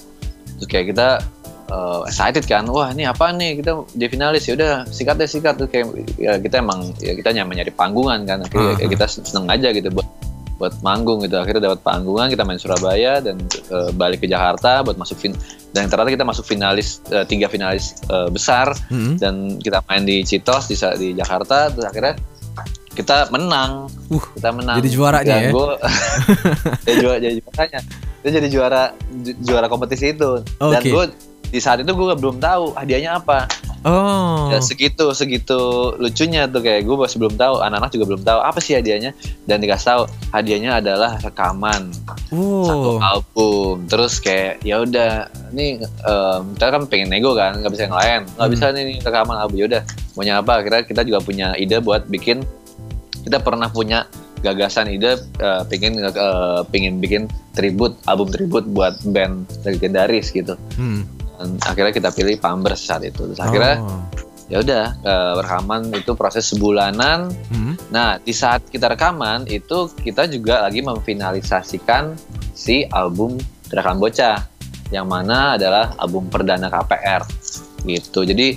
[0.59, 1.09] Terus kayak kita
[1.69, 3.61] eh, excited kan, wah ini apa nih?
[3.61, 4.45] Kita jadi finalis.
[4.45, 5.55] Ya udah sikat deh sikat.
[5.57, 9.47] Tuh kayak ya kita emang ya kita nyaman nyari panggungan kan, akhirnya ya kita seneng
[9.47, 10.09] aja gitu buat
[10.59, 11.39] buat manggung gitu.
[11.39, 15.33] Akhirnya dapat panggungan kita main Surabaya dan eh, balik ke Jakarta buat masuk fin
[15.71, 18.75] dan ternyata kita masuk finalis eh, tiga finalis eh, besar.
[18.91, 19.15] Hmm.
[19.17, 21.71] dan kita main di Citos di di Jakarta.
[21.71, 22.15] Terus akhirnya
[22.91, 23.87] kita menang.
[24.11, 24.83] Uh, kita menang.
[24.83, 25.51] jadi juaranya Dan ya?
[25.55, 25.79] gua-
[26.85, 27.81] jadi juara jadi juaranya.
[28.19, 28.83] Jadi juara
[29.23, 30.43] ju- juara kompetisi itu.
[30.59, 30.91] Dan Oke.
[30.91, 31.05] gue
[31.49, 33.49] di saat itu gue belum tahu hadiahnya apa
[33.87, 34.51] Oh.
[34.51, 35.55] Ya, segitu segitu
[35.97, 39.15] lucunya tuh kayak gue masih belum tahu anak-anak juga belum tahu apa sih hadiahnya
[39.47, 41.95] dan dikasih tahu hadiahnya adalah rekaman
[42.35, 42.99] satu Oh.
[42.99, 47.95] album terus kayak ya udah nih em, kita kan pengen nego kan nggak bisa yang
[47.95, 48.55] lain nggak Hmm.
[48.59, 49.83] bisa nih, rekaman album ya udah
[50.13, 52.43] maunya apa akhirnya kita juga punya ide buat bikin
[53.23, 59.47] kita pernah punya gagasan ide eh, pengen eh, pengen bikin tribute album tribute buat band
[59.63, 61.07] legendaris gitu Hmm.
[61.39, 64.03] Dan akhirnya kita pilih Pampers saat itu terus akhirnya Oh.
[64.47, 67.75] ya udah eh, rekaman itu proses sebulanan Hmm.
[67.89, 72.13] Nah, di saat kita rekaman itu kita juga lagi memfinalisasikan
[72.53, 74.45] si album Terakan Bocah
[74.89, 77.23] yang mana adalah album perdana KPR
[77.85, 78.25] gitu.
[78.25, 78.57] Jadi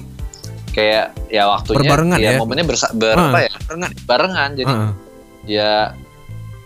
[0.69, 2.35] kayak ya waktunya Berbarengan ya?
[2.37, 3.51] momennya bersa- ber, apa ya?
[3.61, 4.49] Barengan, barengan.
[4.53, 4.91] Jadi Ah.
[5.43, 5.71] ya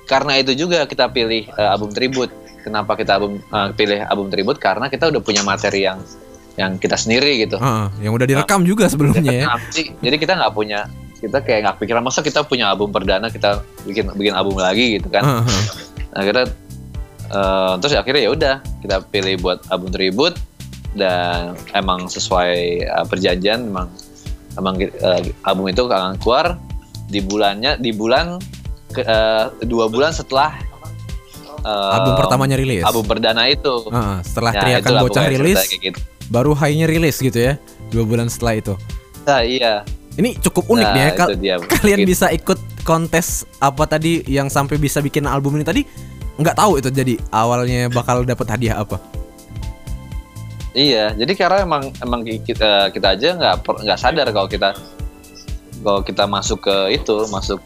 [0.05, 2.29] karena itu juga kita pilih eh, album tribute.
[2.65, 4.57] Kenapa kita album eh, pilih album tribute?
[4.57, 6.01] Karena kita udah punya materi yang
[6.57, 7.61] yang kita sendiri gitu.
[7.61, 9.45] Ah, yang udah direkam juga sebelumnya ya.
[10.05, 10.89] Jadi kita nggak punya
[11.21, 15.13] kita kayak nggak pikiran masa kita punya album perdana kita bikin bikin album lagi gitu
[15.13, 15.21] kan.
[15.21, 15.63] Ah, ah.
[16.17, 16.49] Akhirnya
[17.29, 20.35] eh, terus akhirnya ya udah kita pilih buat album tribute
[20.95, 23.91] dan emang sesuai eh, perjanjian emang
[24.55, 26.55] emang eh, album itu akan keluar
[27.11, 28.39] di bulannya di bulan
[28.95, 30.55] ke, eh, dua bulan setelah
[31.65, 32.83] eh, Album pertamanya rilis.
[32.83, 33.73] album perdana itu.
[33.89, 35.97] Ah, setelah Ya, teriakan bocah rilis, gitu.
[36.27, 37.57] baru high-nya rilis gitu ya.
[37.89, 38.73] Dua bulan setelah itu.
[39.23, 39.81] Nah, iya.
[40.15, 41.07] Ini cukup unik Nah, nih ya.
[41.07, 41.55] itu Kal- dia.
[41.75, 42.09] kalian Gitu.
[42.09, 45.81] bisa ikut kontes apa tadi yang sampai bisa bikin album ini tadi?
[46.35, 49.01] Nggak tahu itu jadi awalnya bakal dapat hadiah apa.
[50.71, 54.75] Iya, jadi karena emang emang kita kita aja nggak nggak sadar kalau kita
[55.79, 57.63] kalau kita masuk ke itu masuk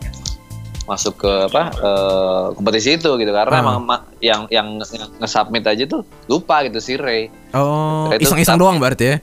[0.90, 3.62] masuk ke apa eh, kompetisi itu gitu karena Ah.
[3.62, 4.82] emang ma- yang yang,
[5.22, 7.30] nge-submit aja tuh lupa gitu si Ray.
[7.54, 9.18] Oh, iseng-iseng doang berarti ya.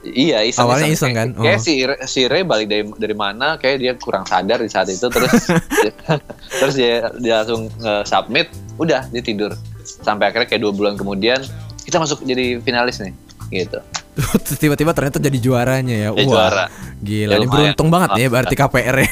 [0.00, 1.28] Iya, iseng Awalnya iseng kan?
[1.34, 1.42] Oh.
[1.42, 5.02] Kayak si si Ray balik dari dari mana kayak dia kurang sadar di saat itu
[5.04, 5.50] terus
[6.62, 8.46] terus dia dia langsung nge-submit,
[8.78, 9.52] udah dia tidur.
[9.82, 11.42] Sampai akhirnya kayak dua bulan kemudian
[11.82, 13.10] kita masuk jadi finalis nih
[13.50, 13.82] gitu.
[14.54, 16.08] Tiba-tiba ternyata jadi juaranya ya.
[16.10, 16.66] Jadi juara.
[16.98, 19.10] Gila, Ya, ini beruntung banget ya berarti KPR ya.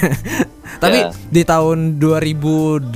[0.77, 1.11] Tapi Ya.
[1.11, 2.93] di tahun 2018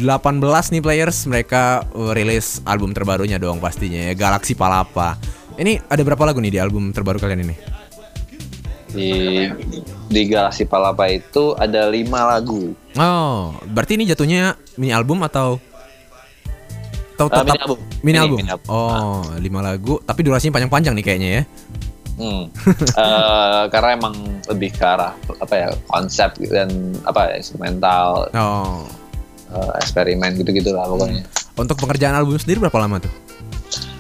[0.71, 5.17] nih players mereka uh, rilis album terbarunya dong pastinya ya Galaxy Palapa.
[5.55, 7.57] Ini ada berapa lagu nih di album terbaru kalian ini?
[8.91, 9.47] di
[10.05, 15.63] di Galaxy Palapa itu ada lima lagu Oh, berarti ini jatuhnya mini album atau
[17.15, 17.79] atau Eh, tetap mini album.
[17.79, 18.39] Mini Mini- album.
[18.39, 18.67] mini album.
[18.67, 21.43] Oh, lima lagu, tapi durasinya panjang-panjang nih kayaknya ya.
[22.21, 22.45] Hmm.
[22.93, 24.13] Eh, karena emang
[24.45, 26.69] lebih ke arah apa ya konsep dan
[27.03, 28.85] apa ya, instrumental Oh,
[29.51, 31.25] eh, eksperimen gitu-gitu lah pokoknya.
[31.57, 33.13] untuk pengerjaan album sendiri berapa lama tuh?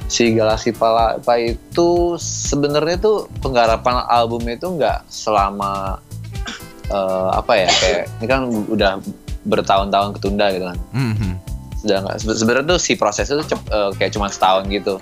[0.06, 5.96] Si Galaxy Palapa itu sebenarnya tuh penggarapan album itu nggak selama
[6.86, 8.92] eh, apa ya kayak ini kan udah
[9.42, 10.78] bertahun-tahun ketunda gitu kan.
[10.92, 11.30] Mhm.
[11.78, 15.00] Sedangkan sebe- sebenarnya tuh si proses itu cep- eh, kayak cuma setahun gitu.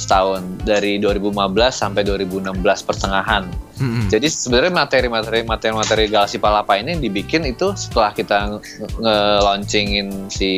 [0.00, 1.36] Setahun dari 2015
[1.76, 3.44] sampai 2016 pertengahan.
[3.76, 4.08] Mhm.
[4.08, 10.52] Jadi sebenarnya materi-materi materi-materi Galaxy Palapa ini dibikin itu setelah kita nge- nge-launchingin si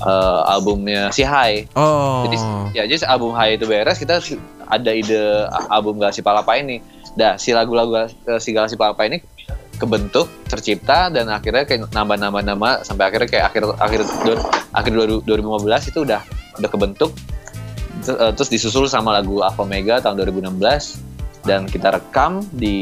[0.00, 1.68] eh, albumnya si Hai.
[1.76, 2.24] Oh.
[2.24, 2.36] Jadi
[2.72, 4.24] ya jadi album Hai itu beres kita
[4.72, 5.20] ada ide
[5.68, 6.80] album Galaxy Palapa ini.
[7.12, 9.20] Dah si lagu-lagu eh, si Galaxy Palapa ini
[9.80, 14.00] kebentuk, tercipta dan akhirnya kayak nambah-nambah nama sampai akhirnya kayak akhir akhir
[14.76, 14.92] akhir
[15.24, 16.20] 2015 itu udah
[16.60, 17.10] udah kebentuk
[18.02, 21.00] terus disusul sama lagu Alpha Mega tahun 2016
[21.42, 22.76] dan kita rekam di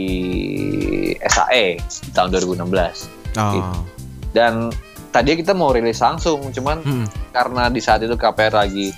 [1.21, 1.79] SAE
[2.11, 3.85] tahun 2016 Oh.
[4.33, 4.73] dan
[5.11, 7.07] tadinya kita mau rilis langsung cuman Mhm.
[7.31, 8.91] karena di saat itu KPR lagi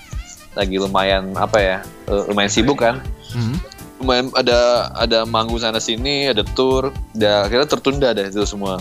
[0.52, 3.54] lagi lumayan apa ya eh, lumayan sibuk kan Mhm.
[4.00, 4.59] lumayan ada
[4.96, 8.80] ada manggung sana sini ada tour dan akhirnya tertunda deh itu semua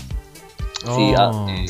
[0.80, 0.96] Oh.
[0.96, 1.12] si,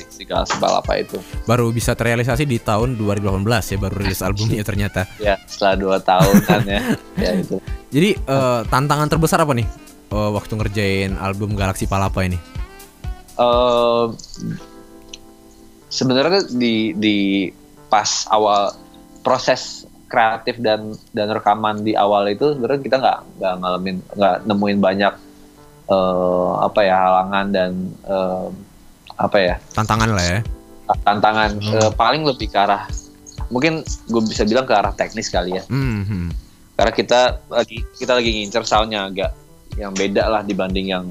[0.07, 5.03] si Galaxy Palapa itu Baru bisa terrealisasi di tahun 2018 ya baru rilis albumnya ternyata.
[5.19, 6.81] ya setelah dua tahun kan ya
[7.27, 7.59] ya itu
[7.91, 9.67] Jadi eh, tantangan terbesar apa nih
[10.15, 12.39] eh, waktu ngerjain album Galaxy Palapa ini?
[13.35, 14.05] Eh,
[15.91, 17.51] sebenarnya di di
[17.91, 18.71] pas awal
[19.27, 24.79] proses kreatif dan dan rekaman di awal itu sebenarnya kita nggak nggak ngalamin nggak nemuin
[24.79, 25.15] banyak
[25.91, 27.71] eh, apa ya halangan dan
[28.07, 28.47] eh,
[29.21, 30.41] apa ya Tantangan lah ya.
[31.05, 31.75] tantangan Hmm.
[31.77, 32.89] Eh, paling lebih ke arah
[33.47, 36.35] mungkin gue bisa bilang ke arah teknis kali ya Mhm.
[36.75, 39.31] karena kita lagi kita lagi ngincer soundnya agak
[39.77, 41.05] yang beda lah dibanding yang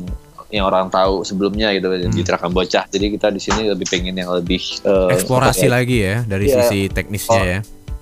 [0.49, 2.09] yang orang tahu sebelumnya gitu Hmm.
[2.09, 5.97] di Terakam Bocah jadi kita di sini lebih pengen yang lebih eh, Eksplorasi ya, lagi
[6.01, 6.55] ya dari Iya.
[6.59, 7.59] sisi teknisnya ya.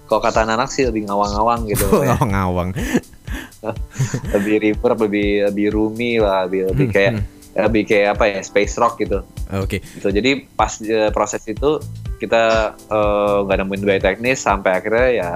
[0.07, 2.15] kalau kata anak sih lebih ngawang-ngawang gitu ya.
[2.15, 2.71] Oh, ngawang.
[4.33, 7.23] lebih reverb lebih lebih roomy lah lebih lebih Hmm, kayak hmm.
[7.57, 9.81] Lebih kayak apa ya space rock gitu Oke.
[9.81, 11.81] gitu jadi pas eh, proses itu
[12.21, 15.31] kita eh, nggak nemuin gaya teknis sampai akhirnya ya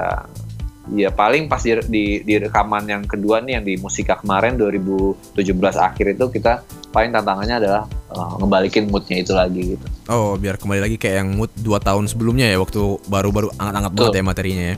[0.92, 5.38] ya paling pas di, di, di rekaman yang kedua nih yang di musika kemarin 2017
[5.78, 10.82] akhir itu kita paling tantangannya adalah eh, ngebalikin moodnya itu lagi gitu Oh, biar kembali
[10.84, 14.78] lagi kayak yang mood 2 tahun sebelumnya ya waktu baru-baru anget-anget banget ya materinya ya.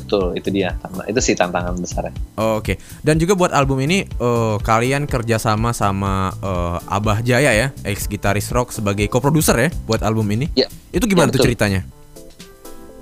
[0.00, 2.74] Betul itu dia itu sih tantangan besarnya Oke.
[3.00, 8.48] Dan juga buat album ini eh, kalian kerjasama sama eh, Abah Jaya ya, ex gitaris
[8.48, 10.48] rock sebagai co-producer ya buat album ini.
[10.54, 10.66] Ya.
[10.88, 11.82] Itu gimana Ya, tuh ceritanya?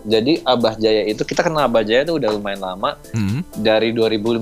[0.01, 3.45] jadi Abah Jaya itu kita kenal Abah Jaya itu udah lumayan lama Hmm.
[3.55, 4.41] dari 2015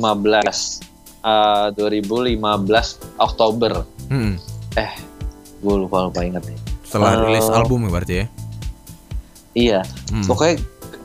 [1.20, 2.38] eh, 2015
[3.16, 4.38] Oktober Hmm.
[4.74, 4.92] eh
[5.58, 8.26] gue lupa lupa inget nih Setelah Eh, rilis album ya berarti ya.
[9.52, 10.22] iya Hmm.
[10.22, 10.54] Pokoknya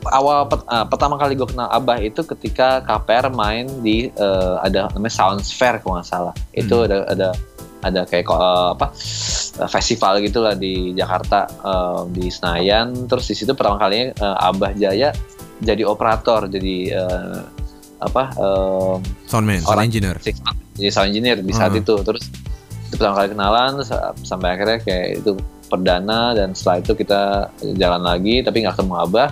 [0.06, 4.90] awal pet- ah, pertama kali gue kenal Abah itu ketika KPR main di eh, ada
[4.90, 6.34] namanya Sounds Fair kalau nggak salah.
[6.50, 6.86] Itu Hmm.
[6.86, 7.28] ada ada
[7.82, 8.86] ada kayak eh, apa
[9.66, 13.06] festival gitulah di Jakarta eh, di Senayan.
[13.06, 15.10] Terus di situ pertama kalinya eh, Abah Jaya
[15.58, 17.40] jadi operator jadi eh,
[17.98, 18.94] apa eh,
[19.26, 20.18] Soundman, sound engineer.
[20.18, 20.42] six
[20.74, 21.80] jadi sound engineer di saat Hmm.
[21.80, 22.26] itu terus
[22.88, 27.20] itu pertama kali kenalan sa- sampai akhirnya kayak itu perdana dan setelah itu kita
[27.72, 29.28] jalan lagi tapi nggak ketemu Abah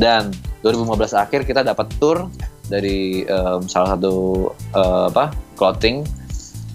[0.00, 0.32] dan
[0.62, 2.32] 2015 akhir kita dapat tour
[2.66, 4.14] dari em, salah satu
[4.72, 6.02] eh, apa clothing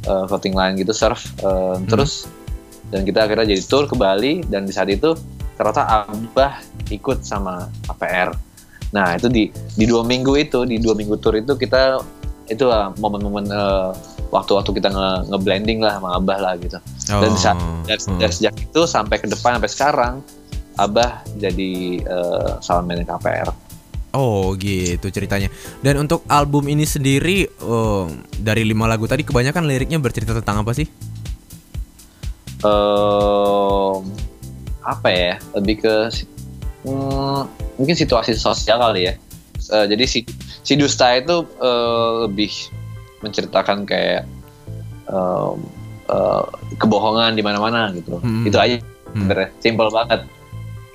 [0.04, 2.30] eh, clothing line gitu surf em, terus
[2.88, 5.18] dan kita akhirnya jadi tour ke Bali dan di saat itu
[5.56, 8.30] ternyata Abah ikut sama APR
[8.92, 12.00] nah itu di di dua minggu itu di dua minggu tour itu kita
[12.46, 12.62] itu
[12.96, 13.90] momen-momen eh,
[14.28, 16.76] waktu-waktu kita nge- nge-blending lah sama Abah lah gitu.
[17.08, 18.20] Dan saat- Dari, Hmm.
[18.20, 20.14] dari sejak itu sampai ke depan sampai sekarang
[20.76, 23.50] Abah jadi eh, soundman KPR.
[24.16, 25.52] Oh gitu ceritanya.
[25.84, 28.06] Dan untuk album ini sendiri eh,
[28.40, 30.88] dari lima lagu tadi kebanyakan liriknya bercerita tentang apa sih?
[32.64, 34.00] Em,
[34.84, 35.36] apa ya?
[35.56, 35.96] Lebih ke
[36.88, 37.42] hmm,
[37.76, 39.14] mungkin situasi sosial kali ya.
[39.76, 40.24] Eh, jadi si
[40.64, 42.52] si Dusta itu eh, lebih
[43.20, 44.24] menceritakan kayak
[45.12, 45.60] em,
[46.08, 46.44] eh,
[46.80, 48.20] kebohongan di mana-mana gitu.
[48.20, 48.48] Hmm.
[48.48, 48.80] Itu aja
[49.16, 49.32] Hmm.
[49.64, 50.28] simple banget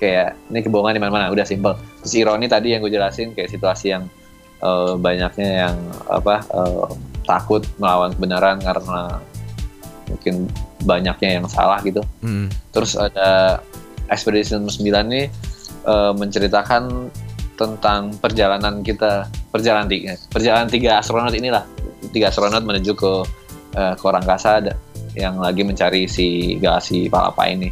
[0.01, 1.29] kayak ini kebohongan di mana-mana.
[1.29, 1.77] Udah simple.
[2.01, 4.09] Terus ironi tadi yang gue jelasin kayak situasi yang
[4.65, 5.77] eh, banyaknya yang
[6.09, 6.89] apa eh,
[7.29, 9.21] takut melawan kebenaran karena
[10.09, 10.49] mungkin
[10.83, 12.01] banyaknya yang salah gitu.
[12.25, 12.49] Hmm.
[12.73, 13.61] terus ada
[14.09, 14.81] Expedition 9
[15.13, 15.29] ini
[15.85, 17.13] eh, menceritakan
[17.55, 21.63] tentang perjalanan kita perjalanan tiga perjalanan tiga astronot inilah.
[22.09, 23.13] Tiga astronot menuju ke
[23.77, 24.79] eh, ke orang angkasa ada-
[25.11, 27.67] yang lagi mencari si galaksi Palapa ini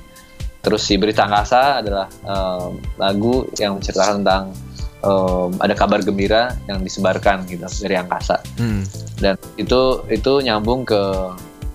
[0.59, 4.43] terus si berita angkasa adalah em, lagu yang menceritakan tentang
[4.99, 8.83] em, ada kabar gembira yang disebarkan gitu dari angkasa Hmm.
[9.19, 10.99] dan itu itu nyambung ke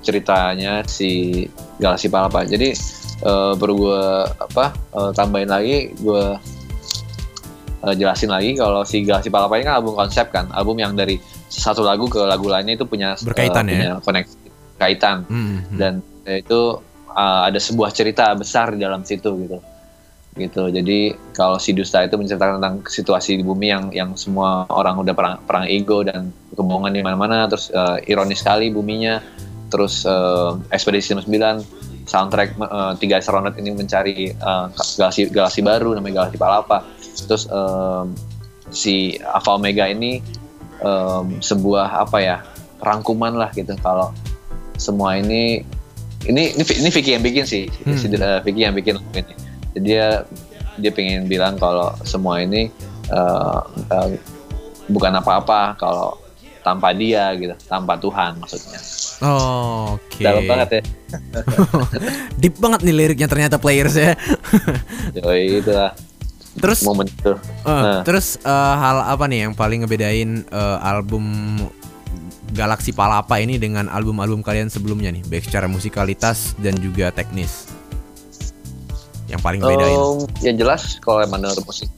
[0.05, 1.45] ceritanya si
[1.81, 2.45] Galaxy Palapa.
[2.45, 2.77] Jadi
[3.25, 4.05] eh, perlu gue
[4.37, 6.25] apa eh, tambahin lagi gue
[7.89, 11.17] eh, jelasin lagi kalau si Galaxy Palapa ini kan album konsep kan, album yang dari
[11.49, 13.73] satu lagu ke lagu lainnya itu punya Berkaitan ya?
[13.73, 14.37] punya koneksi
[14.77, 15.63] kaitan Hmm.
[15.65, 15.79] hmm.
[15.81, 15.93] dan
[16.29, 16.61] itu
[17.15, 19.59] uh, ada sebuah cerita besar di dalam situ gitu.
[20.35, 20.67] Gitu.
[20.67, 25.15] Jadi kalau si dusta itu menceritakan tentang situasi di bumi yang yang semua orang udah
[25.15, 29.23] perang perang ego dan kebohongan di mana-mana terus uh, ironis sekali buminya
[29.71, 31.31] terus uh, Expedition 9
[32.11, 36.83] soundtrack uh, tiga astronot ini mencari uh, galaksi galaksi baru namanya galaksi Palapa.
[37.31, 38.11] Terus um,
[38.75, 40.19] si Alpha Omega ini
[40.83, 42.37] um, sebuah apa ya
[42.83, 43.73] rangkuman lah gitu.
[43.79, 44.11] Kalau
[44.77, 45.63] semua ini
[46.25, 47.95] ini ini, ini Vicky yang bikin sih Hmm.
[47.95, 49.35] si uh, Vicky yang bikin lagu ini
[49.73, 50.07] jadi dia
[50.77, 52.69] dia pengen bilang kalau semua ini
[53.09, 54.09] uh, uh,
[54.87, 56.19] bukan apa-apa kalau
[56.61, 58.81] tanpa dia gitu tanpa Tuhan maksudnya
[59.23, 60.21] Oh, Oke.
[60.21, 60.83] dalam banget ya
[62.37, 64.19] Deep banget nih liriknya ternyata players ya.
[65.17, 65.95] Yoi, itu lah
[66.55, 68.03] terus momen itu eh, Nah.
[68.03, 71.25] terus eh, hal apa nih yang paling ngebedain eh, album
[72.55, 77.67] Galaxy Palapa ini dengan album-album kalian sebelumnya nih, baik secara musikalitas dan juga teknis.
[79.27, 79.99] Yang paling bedain.
[79.99, 81.91] Um, ya jelas kalau emang denger musik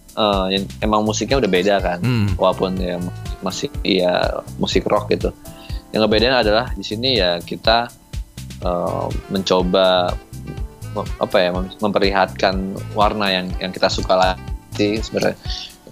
[0.49, 2.33] yang- emang musiknya udah beda kan Hmm.
[2.35, 2.97] walaupun ya
[3.45, 5.29] masih ya musik rock gitu
[5.93, 7.93] yang ngebedain adalah di sini ya kita
[8.57, 10.09] eh, mencoba
[11.21, 12.57] apa ya mem- memperlihatkan
[12.97, 15.37] warna yang yang kita suka lagi sebenarnya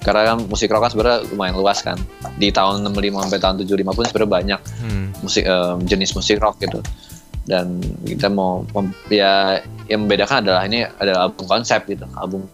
[0.05, 1.97] karena kan musik rock kan sebenarnya lumayan luas kan.
[2.37, 5.07] Di tahun 65 sampai tahun 75 pun sebenarnya banyak Hmm.
[5.25, 6.85] musik eh, jenis musik rock gitu.
[7.45, 8.65] Dan kita mau
[9.09, 12.45] ya yang membedakan adalah ini adalah album konsep gitu album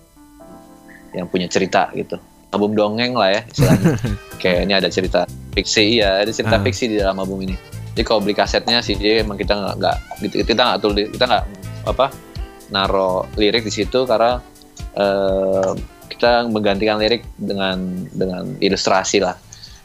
[1.11, 2.19] yang punya cerita gitu.
[2.51, 3.95] Album dongeng lah ya istilahnya.
[4.43, 6.63] Kayak ini ada cerita fiksi ya ada cerita Ah.
[6.63, 7.55] fiksi di dalam album ini.
[7.91, 9.97] Jadi kalau beli kasetnya sih dia emang kita nggak
[10.47, 11.45] kita nggak tulis kita nggak
[11.87, 12.07] apa
[12.71, 14.39] naro lirik di situ karena
[16.11, 19.38] kita menggantikan lirik dengan dengan ilustrasi lah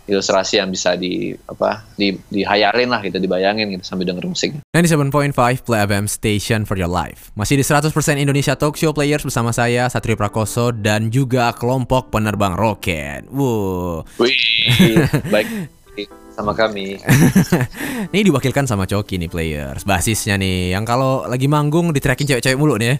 [0.06, 5.66] ilustrasi yang bisa di apa di dihayalin lah gitu dibayangin gitu sambil denger musik 97.5
[5.66, 7.34] Play FM Station for your life.
[7.34, 7.90] Masih di 100%
[8.22, 13.26] Indonesia Talk Show Players bersama saya Satrio Prakoso dan juga kelompok penerbang roket.
[13.34, 14.06] Wow.
[14.22, 14.38] Wih,
[15.34, 15.48] baik
[16.36, 17.00] sama kami.
[18.12, 19.88] Ini diwakilkan sama Coki nih players.
[19.88, 22.98] Basisnya nih yang kalau lagi manggung di tracking cewek-cewek mulu nih ya.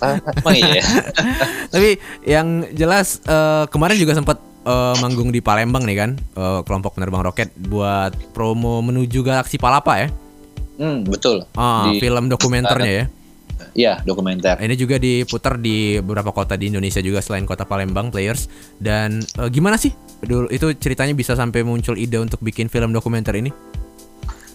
[0.00, 0.80] Ah, Emang iya.
[0.80, 0.84] ya?
[1.72, 1.90] Tapi
[2.24, 7.24] yang jelas eh, kemarin juga sempat eh, manggung di Palembang nih kan, eh, kelompok penerbang
[7.24, 10.08] roket buat promo menuju Galaksi Palapa ya.
[10.80, 11.44] Hmm, betul.
[11.52, 13.04] Ah, Di- film dokumenternya ya.
[13.72, 14.60] Iya, dokumenter.
[14.60, 18.46] Ini juga diputar di beberapa kota di Indonesia juga selain kota Palembang players.
[18.76, 23.32] Dan eh, gimana sih dulu itu ceritanya bisa sampai muncul ide untuk bikin film dokumenter
[23.32, 23.48] ini?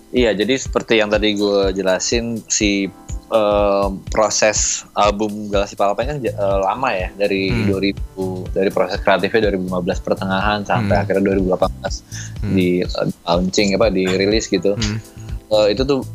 [0.08, 2.88] Iya, jadi seperti yang tadi gue jelasin si
[3.28, 6.32] eh, proses album Galaksi Palapa kan eh,
[6.64, 7.74] lama ya dari Hmm.
[7.74, 11.04] 2000 dari proses kreatifnya 2015 pertengahan sampai Hmm.
[11.04, 12.06] akhirnya 2018
[12.46, 12.54] Hmm.
[12.54, 14.78] di eh, launching apa di rilis gitu.
[14.78, 15.02] Hmm.
[15.50, 16.06] Eh, itu tuh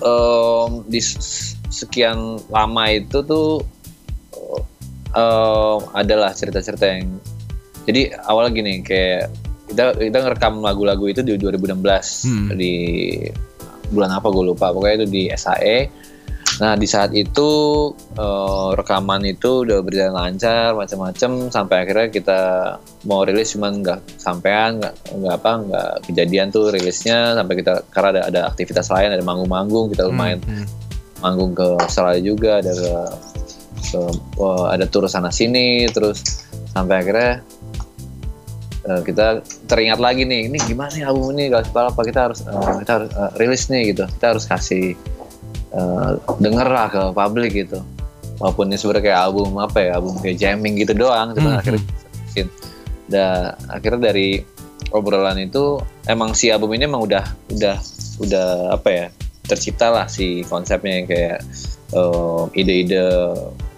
[0.00, 1.00] em, di
[1.70, 3.62] sekian lama itu tuh
[5.10, 7.06] em, adalah cerita-cerita yang
[7.86, 9.30] jadi awal gini kayak
[9.66, 12.48] kita kita ngerekam lagu-lagu itu di 2016 Hmm.
[12.54, 12.74] di
[13.90, 15.78] bulan apa gue lupa pokoknya itu di SAE
[16.58, 17.50] nah di saat itu
[18.14, 22.40] eh, rekaman itu udah berjalan lancar macam-macam sampai akhirnya kita
[23.06, 28.08] mau rilis cuman nggak sampean nggak nggak apa nggak kejadian tuh rilisnya sampai kita karena
[28.12, 30.66] ada ada aktivitas lain ada manggung-manggung kita lumayan Hmm.
[31.20, 32.92] Manggung ke Australia juga ada ke,
[33.86, 37.32] ke- wah, ada tur sana sini terus sampai akhirnya
[38.86, 42.74] eh, kita teringat lagi nih ini gimana nih album ini gak apa kita harus eh,
[42.84, 44.96] kita harus eh, rilis nih gitu kita harus kasih
[45.70, 47.78] eh, denger lah ke publik gitu
[48.40, 51.60] walaupun ini sebenarnya kayak album apa ya album kayak jamming gitu doang cuma Hmm.
[51.60, 52.46] akhirnya kita rilisin.
[53.10, 54.28] dan akhirnya dari
[54.90, 57.76] obrolan itu emang si album ini emang udah udah
[58.18, 59.06] udah apa ya
[59.50, 61.38] tercipta lah si konsepnya yang kayak
[61.90, 63.02] eh, ide-ide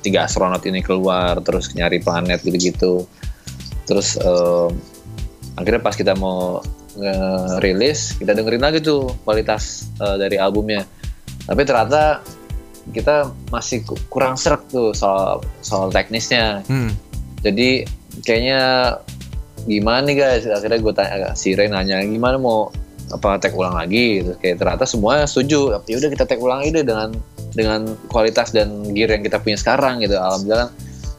[0.04, 3.08] tiga astronot ini keluar terus nyari planet gitu-gitu.
[3.88, 4.68] Terus eh,
[5.56, 6.60] akhirnya pas kita mau
[7.64, 10.84] rilis kita dengerin lagi tuh kualitas eh, dari albumnya.
[11.48, 12.20] Tapi ternyata
[12.92, 16.60] kita masih ku- kurang serak tuh soal soal teknisnya.
[16.68, 16.92] Hmm.
[17.42, 17.86] jadi
[18.22, 18.60] kayaknya
[19.66, 20.44] gimana nih guys?
[20.46, 22.70] Akhirnya gue tanya si Ray nanya gimana mau
[23.12, 24.32] apa tag ulang lagi gitu.
[24.36, 27.12] kayak ternyata semua setuju ya udah kita tag ulang deh dengan
[27.52, 30.72] dengan kualitas dan gear yang kita punya sekarang gitu alhamdulillah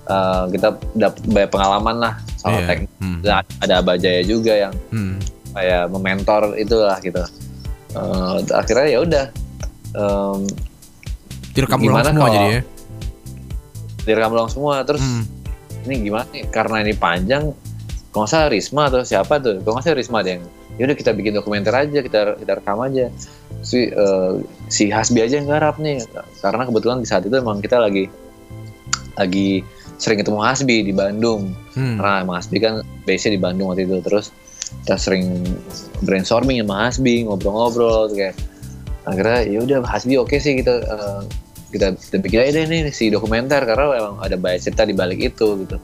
[0.06, 2.67] uh, kita dapat banyak pengalaman lah soal Iya.
[2.67, 3.19] tag Hmm.
[3.21, 5.21] Dan ada Abajaya juga yang Hmm.
[5.51, 7.21] kayak mementor itulah gitu
[7.93, 9.25] Eh, akhirnya ya udah
[9.93, 10.39] em,
[11.53, 12.62] Direkam ulang semua kalau- jadi ya.
[14.03, 15.23] direkam ulang semua terus Hmm.
[15.86, 17.53] ini gimana nih karena ini panjang
[18.10, 20.43] kalau nggak salah Risma atau siapa tuh kalau nggak salah Risma ada yang
[20.82, 23.14] yaudah kita bikin dokumenter aja kita kita rekam aja.
[23.64, 24.34] Si eh,
[24.68, 26.04] si Hasbi aja yang garap nih.
[26.42, 28.10] Karena kebetulan di saat itu emang kita lagi
[29.14, 29.62] lagi
[30.02, 31.54] sering ketemu Hasbi di Bandung.
[31.74, 31.98] Hmm.
[31.98, 34.02] karena emang Hasbi kan base di Bandung waktu itu.
[34.02, 34.34] Terus
[34.84, 35.46] kita sering
[36.02, 38.36] brainstorming sama Hasbi ngobrol-ngobrol kayak
[39.06, 41.22] akhirnya ya udah Hasbi oke sih kita eh,
[41.74, 45.22] kita, kita bikin aja deh nih si dokumenter karena emang ada banyak cerita di balik
[45.22, 45.78] itu gitu.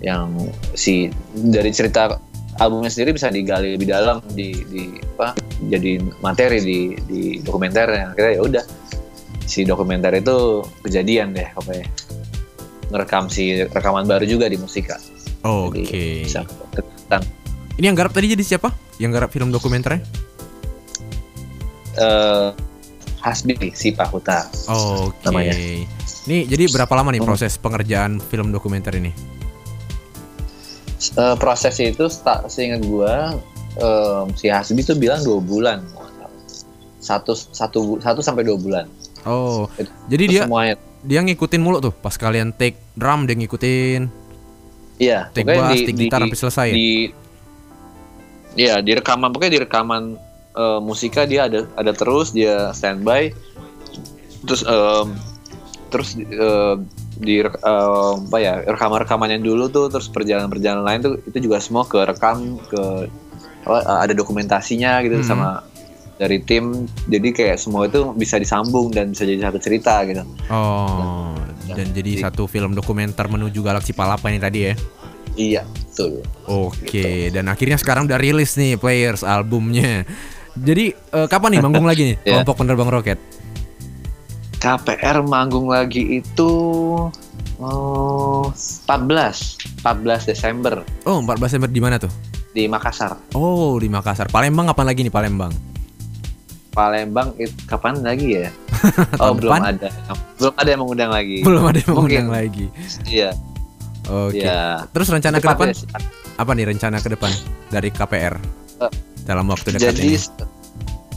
[0.00, 0.28] Yang
[0.72, 0.94] si
[1.36, 2.16] dari cerita
[2.58, 4.82] albumnya sendiri bisa digali lebih dalam di di
[5.16, 5.38] apa
[5.70, 8.64] jadi materi di di dokumenternya akhirnya ya udah
[9.46, 11.86] si dokumenter itu kejadian deh pokoknya
[12.90, 14.98] ngerekam si rekaman baru juga di musika
[15.40, 15.88] Oke.
[15.88, 16.44] Jadi bisa
[17.80, 18.76] Ini yang garap tadi jadi siapa?
[19.00, 20.04] Yang garap film dokumenternya?
[21.96, 22.48] eh
[23.20, 25.16] Hasbi si Pak Huta Oke.
[25.28, 25.56] Namanya.
[26.28, 27.28] Nih jadi berapa lama nih Hmm.
[27.32, 29.12] proses pengerjaan film dokumenter ini?
[31.00, 32.04] Eh, proses itu
[32.46, 33.32] seingat gua
[33.74, 35.80] em, si Hasbi tuh bilang dua bulan
[37.00, 38.84] satu satu satu sampai dua bulan
[39.22, 43.32] Oh, Itu- jadi Itu dia semuanya dia ngikutin mulu tuh pas kalian take drum dia
[43.32, 44.12] ngikutin,
[44.96, 46.66] iya take bass, di- take di- gitar sampai selesai.
[46.68, 46.74] ya?
[46.76, 46.88] di
[48.58, 50.02] Iya di rekaman pokoknya di rekaman
[50.52, 53.32] eh, musika dia ada ada terus dia standby
[54.44, 55.16] terus em,
[55.88, 56.76] terus eh,
[57.20, 57.52] di em,
[58.24, 62.00] apa ya rekaman rekamannya dulu tuh terus perjalanan perjalanan lain tuh itu juga semua ke
[62.00, 63.06] rekam ke
[63.60, 65.26] apa, eh, ada dokumentasinya gitu Hmm.
[65.26, 65.48] sama
[66.16, 66.72] dari tim
[67.06, 71.32] jadi kayak semua itu bisa disambung dan bisa jadi satu cerita gitu Oh,
[71.66, 74.74] dan jadi Jadi- satu film dokumenter menuju galaksi Palapa ini tadi ya.
[75.32, 80.04] iya betul Oke, dan akhirnya sekarang udah rilis nih Players albumnya.
[80.52, 82.24] Jadi eh, kapan nih manggung lagi nih Iya.
[82.34, 83.18] kelompok penerbang roket?
[84.60, 86.52] KPR manggung lagi itu
[87.58, 92.12] oh, 14 14 Desember Oh, 14 Desember di mana tuh?
[92.50, 93.14] di Makassar.
[93.30, 94.26] Oh, di Makassar.
[94.26, 95.54] Palembang kapan lagi nih Palembang?
[96.70, 98.50] Palembang itu kapan lagi ya?
[99.22, 99.78] Oh, belum depan?
[99.78, 99.88] ada.
[100.34, 101.38] Belum ada yang mengundang lagi.
[101.46, 102.26] Belum ada yang Mungkin.
[102.26, 102.66] mengundang lagi.
[103.06, 103.30] Iya.
[104.04, 104.42] Oke.
[104.42, 104.82] Iya.
[104.90, 105.78] Terus rencana ke depan ya,
[106.34, 107.30] apa nih rencana ke depan
[107.68, 108.34] dari KPR
[108.80, 108.92] Eh,
[109.22, 110.18] dalam waktu dekat Jadi ini?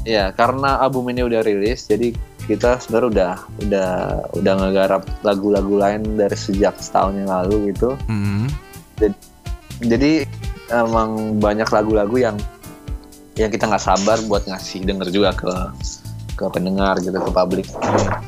[0.06, 2.12] ya karena album ini udah rilis jadi
[2.50, 3.34] kita sebenarnya udah
[3.68, 3.92] udah
[4.36, 7.96] udah ngegarap lagu-lagu lain dari sejak setahun yang lalu gitu.
[8.08, 8.48] Hmm.
[9.84, 10.24] jadi
[10.72, 12.36] emang banyak lagu-lagu yang
[13.36, 15.54] yang kita nggak sabar buat ngasih denger juga ke
[16.38, 17.68] ke pendengar gitu ke publik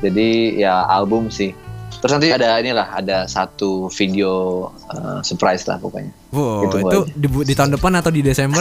[0.01, 1.53] jadi ya album sih
[2.01, 7.53] terus nanti ada inilah ada satu video uh, surprise lah pokoknya Wow, Itu di, di
[7.55, 8.59] tahun depan atau di Desember?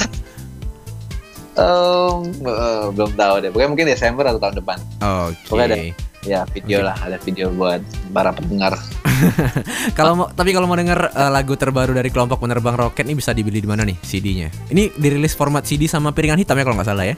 [1.55, 5.39] Em, eh, belum tahu deh pokoknya mungkin Desember atau tahun depan Oke.
[5.47, 5.79] Pokoknya ada.
[6.25, 7.79] ya video lah ada video buat
[8.11, 8.75] para pendengar
[9.99, 13.31] Kalau mau tapi kalau mau denger eh, lagu terbaru dari kelompok penerbang roket nih bisa
[13.31, 14.51] dibeli di mana nih CD-nya?
[14.69, 17.15] Ini dirilis format CD sama piringan hitam ya kalau nggak salah ya?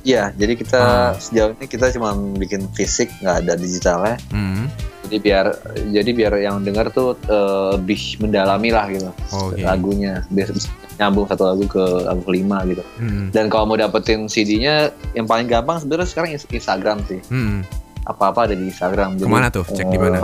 [0.00, 1.10] Iya, jadi kita Ah.
[1.12, 4.16] sejauh ini kita cuma bikin fisik, nggak ada digitalnya.
[4.30, 4.70] Hmm.
[5.06, 5.46] Jadi biar
[5.94, 9.62] jadi biar yang dengar tuh eh, lebih mendalami lah gitu Oke.
[9.62, 12.82] lagunya, biar bisa nyambung satu lagu ke lagu kelima gitu.
[12.98, 13.30] Hmm.
[13.30, 17.20] Dan kalau mau dapetin CD-nya, yang paling gampang sebenarnya sekarang ins- Instagram sih.
[17.28, 17.62] Hmm.
[18.08, 19.20] Apa-apa ada di Instagram.
[19.20, 19.64] Jadi, Ke mana tuh?
[19.68, 20.18] Cek di eh, mana?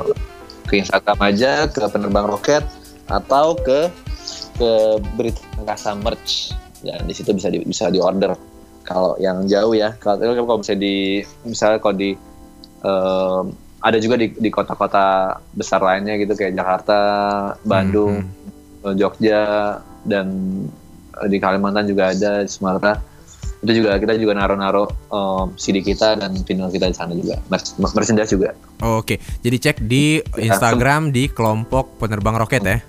[0.66, 2.64] Ke Instagram aja, ke penerbang roket
[3.06, 3.92] atau ke
[4.56, 4.70] ke
[5.14, 6.56] berita angkasa merch.
[6.82, 8.34] Dan di situ bisa di, bisa diorder.
[8.82, 12.10] Kalau yang jauh ya, kalau kalau misalnya di misalnya kalau di
[12.82, 13.44] em,
[13.82, 15.04] ada juga di di kota-kota
[15.52, 17.00] besar lainnya gitu kayak Jakarta,
[17.60, 18.22] Bandung,
[18.80, 18.94] Hmm.
[18.94, 20.26] Jogja dan
[21.14, 22.98] eh, di Kalimantan juga ada di Sumatera
[23.58, 27.78] itu juga kita juga naruh-naruh em, CD kita dan vinyl kita di sana juga Merch-
[27.78, 28.50] merchandise juga
[28.82, 32.82] Oke, jadi cek di Ya, Instagram di kelompok penerbang roket ya.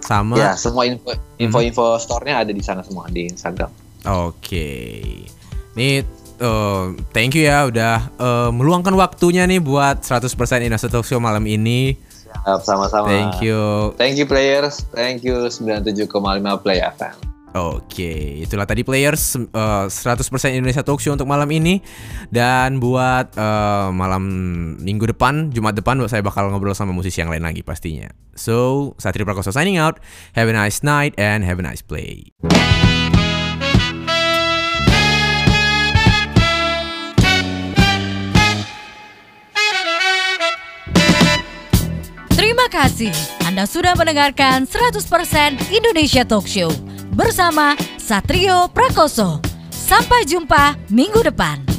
[0.00, 3.70] Sama ya semua info info-info store-nya ada di sana semua di Instagram
[4.08, 4.66] Oke.
[5.72, 6.02] Nih
[6.40, 10.26] eh, thank you ya udah eh, meluangkan waktunya nih buat 100%
[10.64, 11.94] Indonesia Talk Show malam ini.
[12.30, 13.90] Siap, sama-sama Thank you.
[13.98, 16.06] thank you players thank you 97,5
[16.62, 20.22] play FM Oke, itulah tadi players uh, 100%
[20.54, 21.82] Indonesia Talk Show untuk malam ini
[22.30, 24.22] dan buat uh, malam
[24.78, 28.06] minggu depan, Jumat depan saya bakal ngobrol sama musisi yang lain lagi pastinya.
[28.38, 29.98] So, Satria Prakoso signing out.
[30.38, 32.30] Have a nice night and have a nice play.
[42.70, 43.10] Kasih
[43.42, 45.02] Anda sudah mendengarkan 100%
[45.74, 46.70] Indonesia Talk Show
[47.18, 49.42] bersama Satrio Prakoso.
[49.74, 51.69] Sampai jumpa minggu depan.